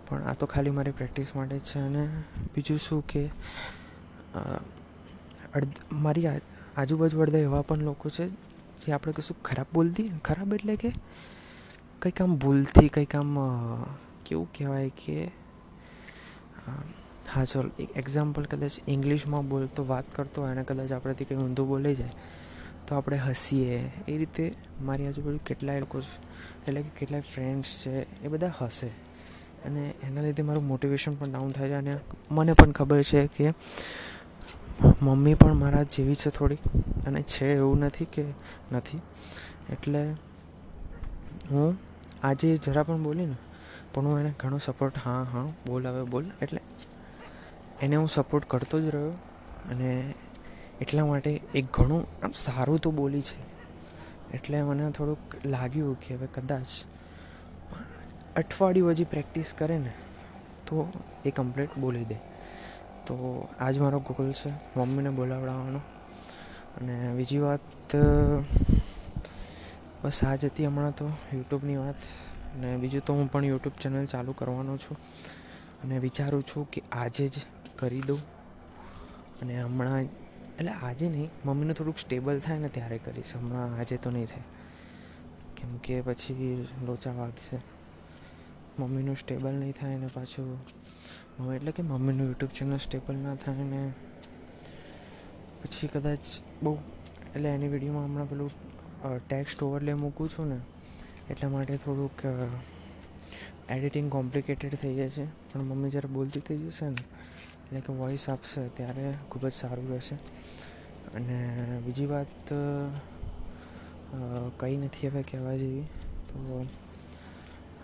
પણ 0.09 0.23
આ 0.23 0.33
તો 0.33 0.47
ખાલી 0.47 0.71
મારી 0.71 0.91
પ્રેક્ટિસ 0.91 1.35
માટે 1.37 1.59
છે 1.59 1.79
અને 1.79 2.07
બીજું 2.55 2.79
શું 2.79 3.07
કે 3.07 3.29
મારી 5.93 6.27
આજુબાજુ 6.77 7.21
અડધા 7.21 7.39
એવા 7.39 7.63
પણ 7.63 7.79
લોકો 7.79 8.11
છે 8.11 8.29
જે 8.81 8.93
આપણે 8.93 9.13
કશું 9.13 9.43
ખરાબ 9.43 9.67
બોલતી, 9.73 10.11
ખરાબ 10.25 10.55
એટલે 10.55 10.77
કે 10.77 10.93
કંઈક 12.03 12.21
આમ 12.21 12.33
ભૂલથી 12.37 12.89
કંઈક 12.89 13.15
આમ 13.15 13.31
કેવું 14.27 14.49
કહેવાય 14.53 14.91
કે 14.97 15.17
હા, 17.27 17.45
ચાલ, 17.45 17.69
એક 17.79 17.91
એક્ઝામ્પલ 17.97 18.45
કદાચ 18.47 18.75
ઇંગ્લિશમાં 18.87 19.49
બોલતો 19.49 19.85
વાત 19.85 20.07
કરતો 20.15 20.43
હોય 20.43 20.53
અને 20.53 20.65
કદાચ 20.65 20.93
આપણાથી 20.93 21.25
કંઈ 21.25 21.45
ઊંધું 21.45 21.69
બોલી 21.69 21.95
જાય, 21.95 22.15
તો 22.87 22.95
આપણે 22.95 23.19
હસીએ. 23.19 23.79
એ 24.09 24.17
રીતે 24.17 24.45
મારી 24.81 25.07
આજુબાજુ 25.07 25.41
કેટલાય 25.47 25.81
લોકો 25.81 25.99
એટલે 26.67 26.83
કે 26.83 26.91
કેટલાય 26.99 27.29
ફ્રેન્ડ્સ 27.33 27.71
છે, 27.83 27.95
એ 28.25 28.29
બધા 28.29 28.53
હસે. 28.61 28.91
અને 29.67 29.83
એના 30.03 30.23
લીધે 30.23 30.43
મારું 30.43 30.67
મોટિવેશન 30.67 31.15
પણ 31.15 31.31
ડાઉન 31.31 31.53
થાય 31.53 31.69
છે 31.69 31.75
અને 31.75 31.93
મને 32.31 32.53
પણ 32.53 32.73
ખબર 32.73 33.03
છે 33.03 33.27
કે 33.29 33.47
મમ્મી 35.03 35.35
પણ 35.35 35.55
મારા 35.55 35.85
જેવી 35.93 36.15
છે 36.15 36.31
થોડી 36.31 36.61
અને 37.07 37.23
છે 37.25 37.47
એવું 37.55 37.79
નથી 37.79 38.05
કે 38.07 38.25
નથી. 38.73 39.01
એટલે 39.73 40.03
હું 41.51 41.77
આજે 42.23 42.57
જરા 42.57 42.83
પણ 42.83 43.03
બોલી 43.03 43.27
ને, 43.27 43.35
પણ 43.95 44.07
હું 44.07 44.21
એને 44.21 44.33
ઘણો 44.41 44.59
સપોર્ટ 44.59 44.99
હા 45.05 45.23
હા, 45.23 45.43
બોલ 45.67 45.89
હવે, 45.89 46.03
બોલ. 46.05 46.25
એટલે 46.43 46.61
એને 47.81 47.97
હું 47.97 48.09
સપોર્ટ 48.09 48.45
કરતો 48.45 48.81
જ 48.81 48.85
રહ્યો 48.85 49.11
અને 49.71 50.15
એટલા 50.81 51.05
માટે 51.05 51.41
એક 51.55 51.65
ઘણું 51.73 52.07
આમ 52.23 52.31
સારું 52.31 52.79
તો 52.79 52.91
બોલી 52.91 53.23
છે. 53.23 53.53
એટલે 54.35 54.63
મને 54.63 54.91
થોડુંક 54.91 55.47
લાગ્યું 55.47 56.01
કે 56.01 56.15
હવે 56.15 56.27
કદાચ 56.27 56.67
અઠવાડિયું 58.37 58.91
હજી 58.91 59.05
પ્રેક્ટિસ 59.05 59.53
કરે 59.59 59.79
ને, 59.79 59.93
તો 60.67 60.93
એ 61.25 61.31
કમ્પ્લીટ 61.31 61.79
બોલી 61.79 62.05
દે. 62.05 62.15
તો 63.07 63.49
આજ 63.59 63.79
મારો 63.79 63.99
ગોલ 63.99 64.33
છે, 64.33 64.51
મમ્મીને 64.51 65.11
બોલાવડાવવાનો. 65.11 65.79
અને 66.81 67.15
બીજી 67.15 67.39
વાત 67.39 67.97
બસ 70.03 70.25
આ 70.25 70.37
જ 70.37 70.45
હતી 70.45 70.67
હમણાં 70.67 70.95
તો 70.95 71.07
યુટ્યુબની 71.35 71.77
વાત. 71.77 71.95
અને 72.55 72.77
બીજું 72.77 73.05
તો 73.05 73.15
હું 73.15 73.33
પણ 73.33 73.45
યુટ્યુબ 73.45 73.75
ચેનલ 73.81 74.07
ચાલુ 74.07 74.33
કરવાનો 74.33 74.77
છું. 74.77 74.97
અને 75.85 75.99
વિચારું 75.99 76.43
છું 76.43 76.71
કે 76.71 76.83
આજે 76.93 77.29
જ 77.29 77.33
કરી 77.77 78.01
દઉં. 78.01 78.19
અને 79.43 79.63
હમણાં 79.63 80.01
એટલે 80.59 80.71
આજે 80.71 81.09
નહીં, 81.09 81.31
મમ્મીનું 81.45 81.75
થોડુંક 81.75 81.99
સ્ટેબલ 81.99 82.39
થાય 82.39 82.59
ને 82.59 82.69
ત્યારે 82.69 82.99
કરીશ. 82.99 83.37
હમણાં 83.37 83.75
આજે 83.75 83.97
તો 83.97 84.11
નહીં 84.11 84.27
થાય. 84.27 84.43
કેમ 85.57 85.77
કે 85.77 86.01
પછી 86.01 86.69
લોચા 86.87 87.13
વાગશે. 87.13 87.59
મમ્મીનું 88.79 89.17
સ્ટેબલ 89.17 89.53
નહીં 89.53 89.73
થાય 89.73 89.97
ને 89.97 90.07
પાછું 90.07 90.59
મમ્મી 91.39 91.57
એટલે 91.57 91.73
કે 91.73 91.83
મમ્મીનું 91.83 92.27
યુટ્યુબ 92.27 92.51
ચેનલ 92.51 92.77
સ્ટેબલ 92.77 93.15
ના 93.15 93.35
થાય 93.35 93.55
ને 93.55 93.93
પછી 95.63 95.87
કદાચ 95.87 96.21
બહુ 96.63 96.79
એટલે 97.37 97.49
એની 97.49 97.69
વિડીયોમાં 97.69 98.05
હમણાં 98.05 98.31
પેલું 98.31 98.51
ટેક્સ્ટ 99.03 99.63
ઓવરલે 99.63 99.95
મૂકું 99.95 100.29
છું 100.29 100.49
ને, 100.49 100.59
એટલા 101.31 101.49
માટે 101.49 101.77
થોડુંક 101.77 102.25
એડિટિંગ 103.71 104.11
કોમ્પ્લિકેટેડ 104.11 104.75
થઈ 104.75 104.95
જાય 104.95 105.11
છે. 105.11 105.25
પણ 105.53 105.63
મમ્મી 105.63 105.91
જ્યારે 105.91 106.09
બોલતી 106.09 106.41
થઈ 106.41 106.59
જશે 106.59 106.87
ને, 106.87 107.03
એટલે 107.65 107.81
કે 107.81 107.93
વોઇસ 107.93 108.29
આપશે, 108.29 108.69
ત્યારે 108.69 109.15
ખૂબ 109.31 109.47
જ 109.49 109.53
સારું 109.53 109.91
રહેશે. 109.93 110.17
અને 111.15 111.37
બીજી 111.85 112.07
વાત 112.07 112.53
કંઈ 114.59 114.77
નથી 114.77 115.09
હવે 115.09 115.23
કહેવા 115.23 115.57
જેવી. 115.57 115.87
તો 116.29 116.67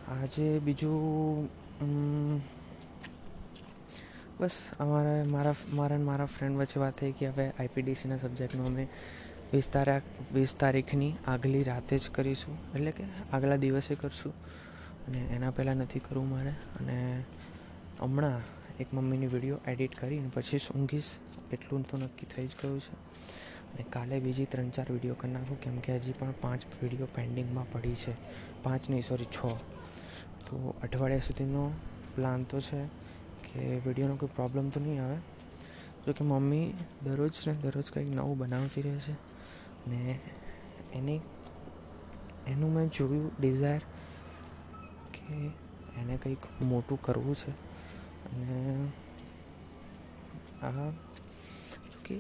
આજે 0.08 0.46
બીજું 0.58 2.38
બસ 4.40 4.56
અમારે, 4.80 5.14
મારા 5.24 5.54
મારા 5.72 5.98
મારા 6.00 6.24
ફ્રેન્ડ 6.26 6.58
વચ્ચે 6.58 6.80
વાત 6.80 6.94
થઈ 6.98 7.12
કે 7.12 7.28
હવે 7.28 7.46
આઈપીડીસીના 7.50 8.16
સબ્જેક્ટનું 8.16 8.66
અમે 8.66 8.84
વીસ 9.52 9.70
તારીખ 9.70 10.02
વીસ 10.32 10.54
તારીખની 10.54 11.14
આગલી 11.26 11.62
રાતે 11.62 11.98
જ 11.98 12.10
કરીશું. 12.10 12.72
એટલે 12.74 12.90
કે 12.90 13.04
આગલા 13.32 13.56
દિવસે 13.56 13.94
કરશું. 13.94 14.32
અને 15.06 15.18
એના 15.18 15.50
પહેલાં 15.50 15.76
નથી 15.76 15.98
કરવું 15.98 16.28
મારે. 16.28 16.50
અને 16.50 17.24
હમણાં 18.00 18.42
એક 18.80 18.94
મમ્મીની 18.94 19.26
વીડિયો 19.26 19.58
એડિટ 19.66 19.98
કરીને 19.98 20.28
પછી 20.34 20.58
ઊંઘીશ 20.74 21.10
એટલું 21.52 21.82
તો 21.82 21.96
નક્કી 21.96 22.26
થઈ 22.26 22.46
જ 22.46 22.50
ગયું 22.62 22.80
છે. 22.80 22.92
અને 23.72 23.84
કાલે 23.90 24.20
બીજી 24.20 24.44
ત્રણ 24.44 24.68
ચાર 24.68 24.86
વીડિયો 24.90 25.14
કરી 25.14 25.30
નાખું, 25.30 25.60
કેમ 25.60 25.78
કે 25.78 25.96
હજી 25.96 26.12
પણ 26.12 26.32
પાંચ 26.40 26.62
વીડિયો 26.82 27.08
પેન્ડિંગમાં 27.14 27.72
પડી 27.72 27.94
છે. 27.94 28.12
પાંચ 28.62 28.90
નહીં, 28.90 29.02
સોરી, 29.02 29.24
છ. 29.24 29.38
તો 30.46 30.74
અઠવાડિયા 30.82 31.18
સુધીનો 31.18 31.72
પ્લાન 32.14 32.42
તો 32.42 32.60
છે 32.60 32.86
કે 33.42 33.80
વિડીયોનો 33.86 34.16
કોઈ 34.16 34.28
પ્રોબ્લેમ 34.34 34.68
તો 34.68 34.80
નહીં 34.80 35.04
આવે. 35.04 35.16
જો 36.06 36.12
કે 36.12 36.24
મમ્મી 36.24 36.74
દરરોજ 37.04 37.30
ને 37.46 37.52
દરરોજ 37.52 37.84
કંઈક 37.90 38.08
નવું 38.08 38.38
બનાવતી 38.38 38.82
રહે 38.82 38.90
છે. 38.90 39.37
ને 39.88 40.20
એની, 40.92 41.20
એનું 42.46 42.74
મેં 42.74 42.88
જોયું 42.88 43.30
ડિઝાયર 43.40 43.82
કે 45.12 45.34
એને 46.00 46.16
કંઈક 46.16 46.62
મોટું 46.62 47.02
કરવું 47.02 47.34
છે. 47.34 47.50
અને 48.28 48.88
આ 50.62 50.90
કે, 52.04 52.16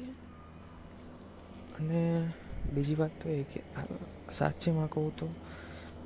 અને 1.78 2.30
બીજી 2.74 2.94
વાત 2.94 3.10
તો 3.22 3.28
એ 3.28 3.42
કે 3.42 3.62
સાચેમાં 4.32 4.88
કહું 4.88 5.16
તો 5.16 5.28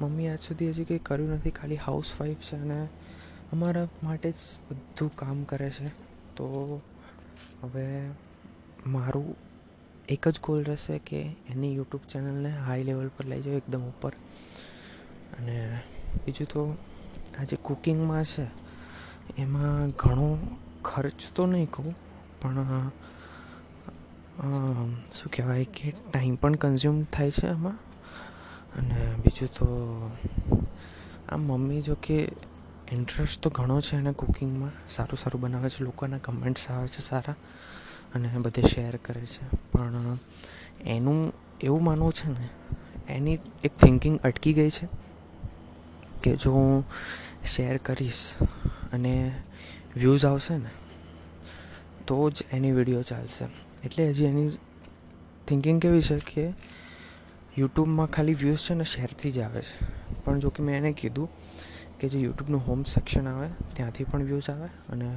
મમ્મી 0.00 0.28
આજ 0.28 0.40
સુધી 0.40 0.70
હજી 0.70 0.84
કંઈ 0.84 0.98
કર્યું 0.98 1.30
નથી, 1.30 1.50
ખાલી 1.50 1.76
હાઉસ 1.76 2.12
વાઈફ 2.20 2.38
છે 2.38 2.56
અને 2.56 2.88
અમારા 3.52 3.88
માટે 4.04 4.30
જ 4.30 4.34
બધું 4.70 5.16
કામ 5.16 5.44
કરે 5.44 5.70
છે. 5.70 5.88
તો 6.36 6.80
હવે 7.62 7.86
મારું 8.86 9.51
એક 10.12 10.24
જ 10.28 10.36
ગોલ 10.44 10.60
રહેશે 10.70 10.94
કે 11.08 11.20
એની 11.52 11.72
યુટ્યુબ 11.78 12.04
ચેનલને 12.12 12.50
હાઈ 12.66 12.86
લેવલ 12.88 13.08
પર 13.16 13.24
લઈ 13.30 13.42
જાઓ 13.44 13.60
એકદમ 13.62 13.84
ઉપર. 13.90 14.12
અને 15.36 15.56
બીજું 16.24 16.48
તો 16.52 16.62
આ 17.38 17.44
જે 17.50 17.56
કુકિંગમાં 17.66 18.24
છે, 18.24 18.46
એમાં 19.38 19.90
ઘણો 20.00 20.28
ખર્ચ 20.84 21.20
તો 21.34 21.42
નહીં 21.46 21.70
કહું, 21.70 21.94
પણ 22.40 22.90
શું 25.14 25.28
કહેવાય 25.34 25.66
કે 25.76 25.86
ટાઈમ 25.92 26.34
પણ 26.42 26.54
કન્ઝ્યુમ 26.56 26.98
થાય 27.14 27.30
છે 27.30 27.46
એમાં 27.48 27.78
અને 28.78 28.98
બીજું 29.22 29.50
તો 29.58 29.66
આ 31.28 31.38
મમ્મી 31.38 31.82
જો 31.82 31.94
કે 32.04 32.18
ઇન્ટરેસ્ટ 32.92 33.40
તો 33.42 33.48
ઘણો 33.50 33.76
છે 33.80 33.94
એને 33.96 34.12
કુકિંગમાં 34.12 34.74
સારું 34.88 35.18
સારું 35.18 35.40
બનાવે 35.42 35.68
છે, 35.68 35.80
લોકોના 35.84 36.24
કમેન્ટ્સ 36.26 36.64
આવે 36.70 36.88
છે 36.88 37.02
સારા. 37.10 37.36
અને 38.14 38.28
બધે 38.38 38.62
શેર 38.62 38.96
કરે 38.96 39.26
છે. 39.26 39.44
પણ 39.72 40.18
એનું 40.86 41.32
એવું 41.60 41.84
માનવું 41.84 42.12
છે 42.12 42.28
ને, 42.28 42.48
એની 43.08 43.38
એક 43.64 43.76
થિંકિંગ 43.76 44.20
અટકી 44.20 44.52
ગઈ 44.52 44.70
છે 44.70 44.88
કે 46.22 46.36
જો 46.36 46.52
હું 46.52 46.84
શેર 47.44 47.76
કરીશ 47.76 48.34
અને 48.92 49.32
વ્યૂઝ 49.96 50.26
આવશે 50.26 50.56
ને, 50.56 50.70
તો 52.06 52.30
જ 52.30 52.42
એની 52.52 52.72
વીડિયો 52.72 53.02
ચાલશે. 53.02 53.44
એટલે 53.84 54.10
હજી 54.10 54.24
એની 54.24 54.50
થિંકિંગ 55.48 55.82
કેવી 55.82 56.02
છે 56.02 56.18
કે 56.18 56.52
યુટ્યુબમાં 57.58 58.06
ખાલી 58.06 58.34
વ્યૂઝ 58.34 58.58
છે 58.58 58.74
ને 58.74 58.84
શેરથી 58.84 59.30
જ 59.30 59.38
આવે 59.38 59.62
છે. 59.62 59.86
પણ 60.24 60.38
જો 60.38 60.48
કે 60.48 60.62
મેં 60.62 60.76
એને 60.76 60.92
કીધું 60.92 61.28
કે 62.02 62.08
જે 62.08 62.20
યુટ્યુબનું 62.20 62.62
હોમ 62.66 62.82
સેક્શન 62.82 63.28
આવે, 63.28 63.48
ત્યાંથી 63.74 64.04
પણ 64.04 64.22
વ્યૂઝ 64.22 64.50
આવે 64.50 64.68
અને 64.88 65.08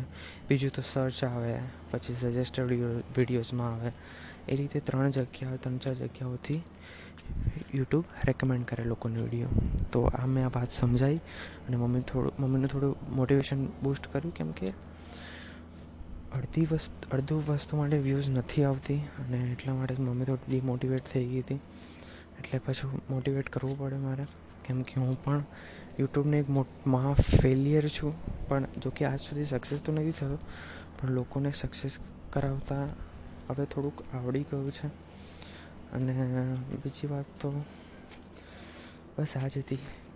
બીજું 0.50 0.72
તો 0.72 0.82
સર્ચ 0.94 1.24
આવે, 1.24 1.54
પછી 1.92 2.16
સજેસ્ટેડ 2.16 2.74
વિડીયોઝમાં 3.18 3.74
આવે. 3.74 3.92
એ 4.50 4.56
રીતે 4.56 4.80
ત્રણ 4.80 5.10
જગ્યાઓ, 5.10 5.56
ત્રણ 5.56 5.78
ચાર 5.78 5.94
જગ્યાઓથી 5.94 6.62
યુટ્યુબ 7.74 8.06
રેકમેન્ડ 8.24 8.66
કરે 8.66 8.84
લોકોને 8.84 9.22
વીડિયો 9.22 9.48
તો 9.92 10.04
આ 10.04 10.26
મેં 10.26 10.46
આ 10.46 10.52
વાત 10.56 10.72
સમજાવી 10.72 11.22
અને 11.68 11.78
મમ્મી 11.78 12.02
થોડું 12.02 12.34
મમ્મીને 12.40 12.68
થોડું 12.68 12.96
મોટિવેશન 13.16 13.66
બૂસ્ટ 13.84 14.14
કર્યું 14.14 14.34
કેમ 14.34 14.52
કે 14.52 14.70
અડધી 16.36 16.68
વસ્તુ 16.72 17.10
અડધું 17.12 17.44
વસ્તુ 17.48 17.78
માટે 17.78 17.98
વ્યૂઝ 17.98 18.30
નથી 18.30 18.64
આવતી 18.64 18.98
અને 18.98 19.38
એટલા 19.52 19.74
માટે 19.74 19.96
મમ્મી 20.00 20.26
થોડી 20.26 20.52
ડિમોટિવેટ 20.52 21.14
થઈ 21.14 21.26
ગઈ 21.26 21.40
હતી. 21.40 21.60
એટલે 22.40 22.60
પાછું 22.60 23.02
મોટિવેટ 23.10 23.50
કરવું 23.50 23.80
પડે 23.80 23.98
મારે. 23.98 24.26
કેમ 24.66 24.82
કે 24.82 25.02
હું 25.02 25.24
પણ 25.24 25.44
યુટ્યુબને 26.00 26.40
એક 26.40 26.50
મહા 26.88 27.14
ફેલિયર 27.14 27.88
છું. 27.88 28.26
પણ 28.48 28.64
જો 28.64 28.90
કે 28.90 29.06
આજ 29.06 29.20
સુધી 29.20 29.46
સક્સેસ 29.46 29.82
તો 29.82 29.94
નથી 29.94 30.12
થયો. 30.12 30.38
પણ 31.02 31.10
લોકોને 31.10 31.52
સક્સેસ 31.52 32.00
કરાવતા 32.30 32.84
હવે 33.50 33.66
થોડુંક 33.66 34.16
આવડી 34.16 34.44
ગયું 34.44 34.72
છે. 34.72 34.88
અને 35.92 36.54
બીજી 36.84 37.08
વાત 37.08 37.26
તો 37.42 37.64
બસ 39.18 39.38
આ 39.44 39.48
જ 39.48 39.58
હતી 39.58 39.76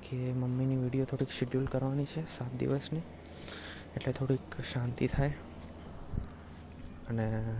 કે 0.10 0.34
મમ્મીની 0.34 0.76
વીડિયો 0.76 1.06
થોડીક 1.06 1.30
શેડ્યુલ 1.30 1.66
કરવાની 1.66 2.06
છે 2.06 2.30
સાત 2.30 2.54
દિવસની. 2.54 3.00
એટલે 3.96 4.14
થોડીક 4.14 4.62
શાંતિ 4.74 5.08
થાય. 5.08 5.34
અને 7.08 7.56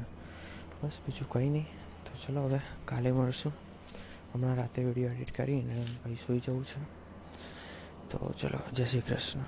બસ 0.84 1.00
બીજું 1.08 1.30
કંઈ 1.30 1.50
નહીં. 1.50 1.66
તો 2.06 2.12
ચલો 2.28 2.44
હવે 2.44 2.60
કાલે 2.86 3.12
મળશું. 3.12 3.54
હમણાં 4.36 4.56
રાતે 4.56 4.84
વીડિયો 4.84 5.10
એડિટ 5.10 5.38
કરીને 5.38 5.86
પછી 6.04 6.16
સૂઈ 6.16 6.40
જવું 6.40 6.66
છે. 6.66 6.99
તો 8.10 8.34
ચલો 8.38 8.60
જય 8.74 8.86
શ્રી 8.86 9.02
કૃષ્ણ. 9.02 9.40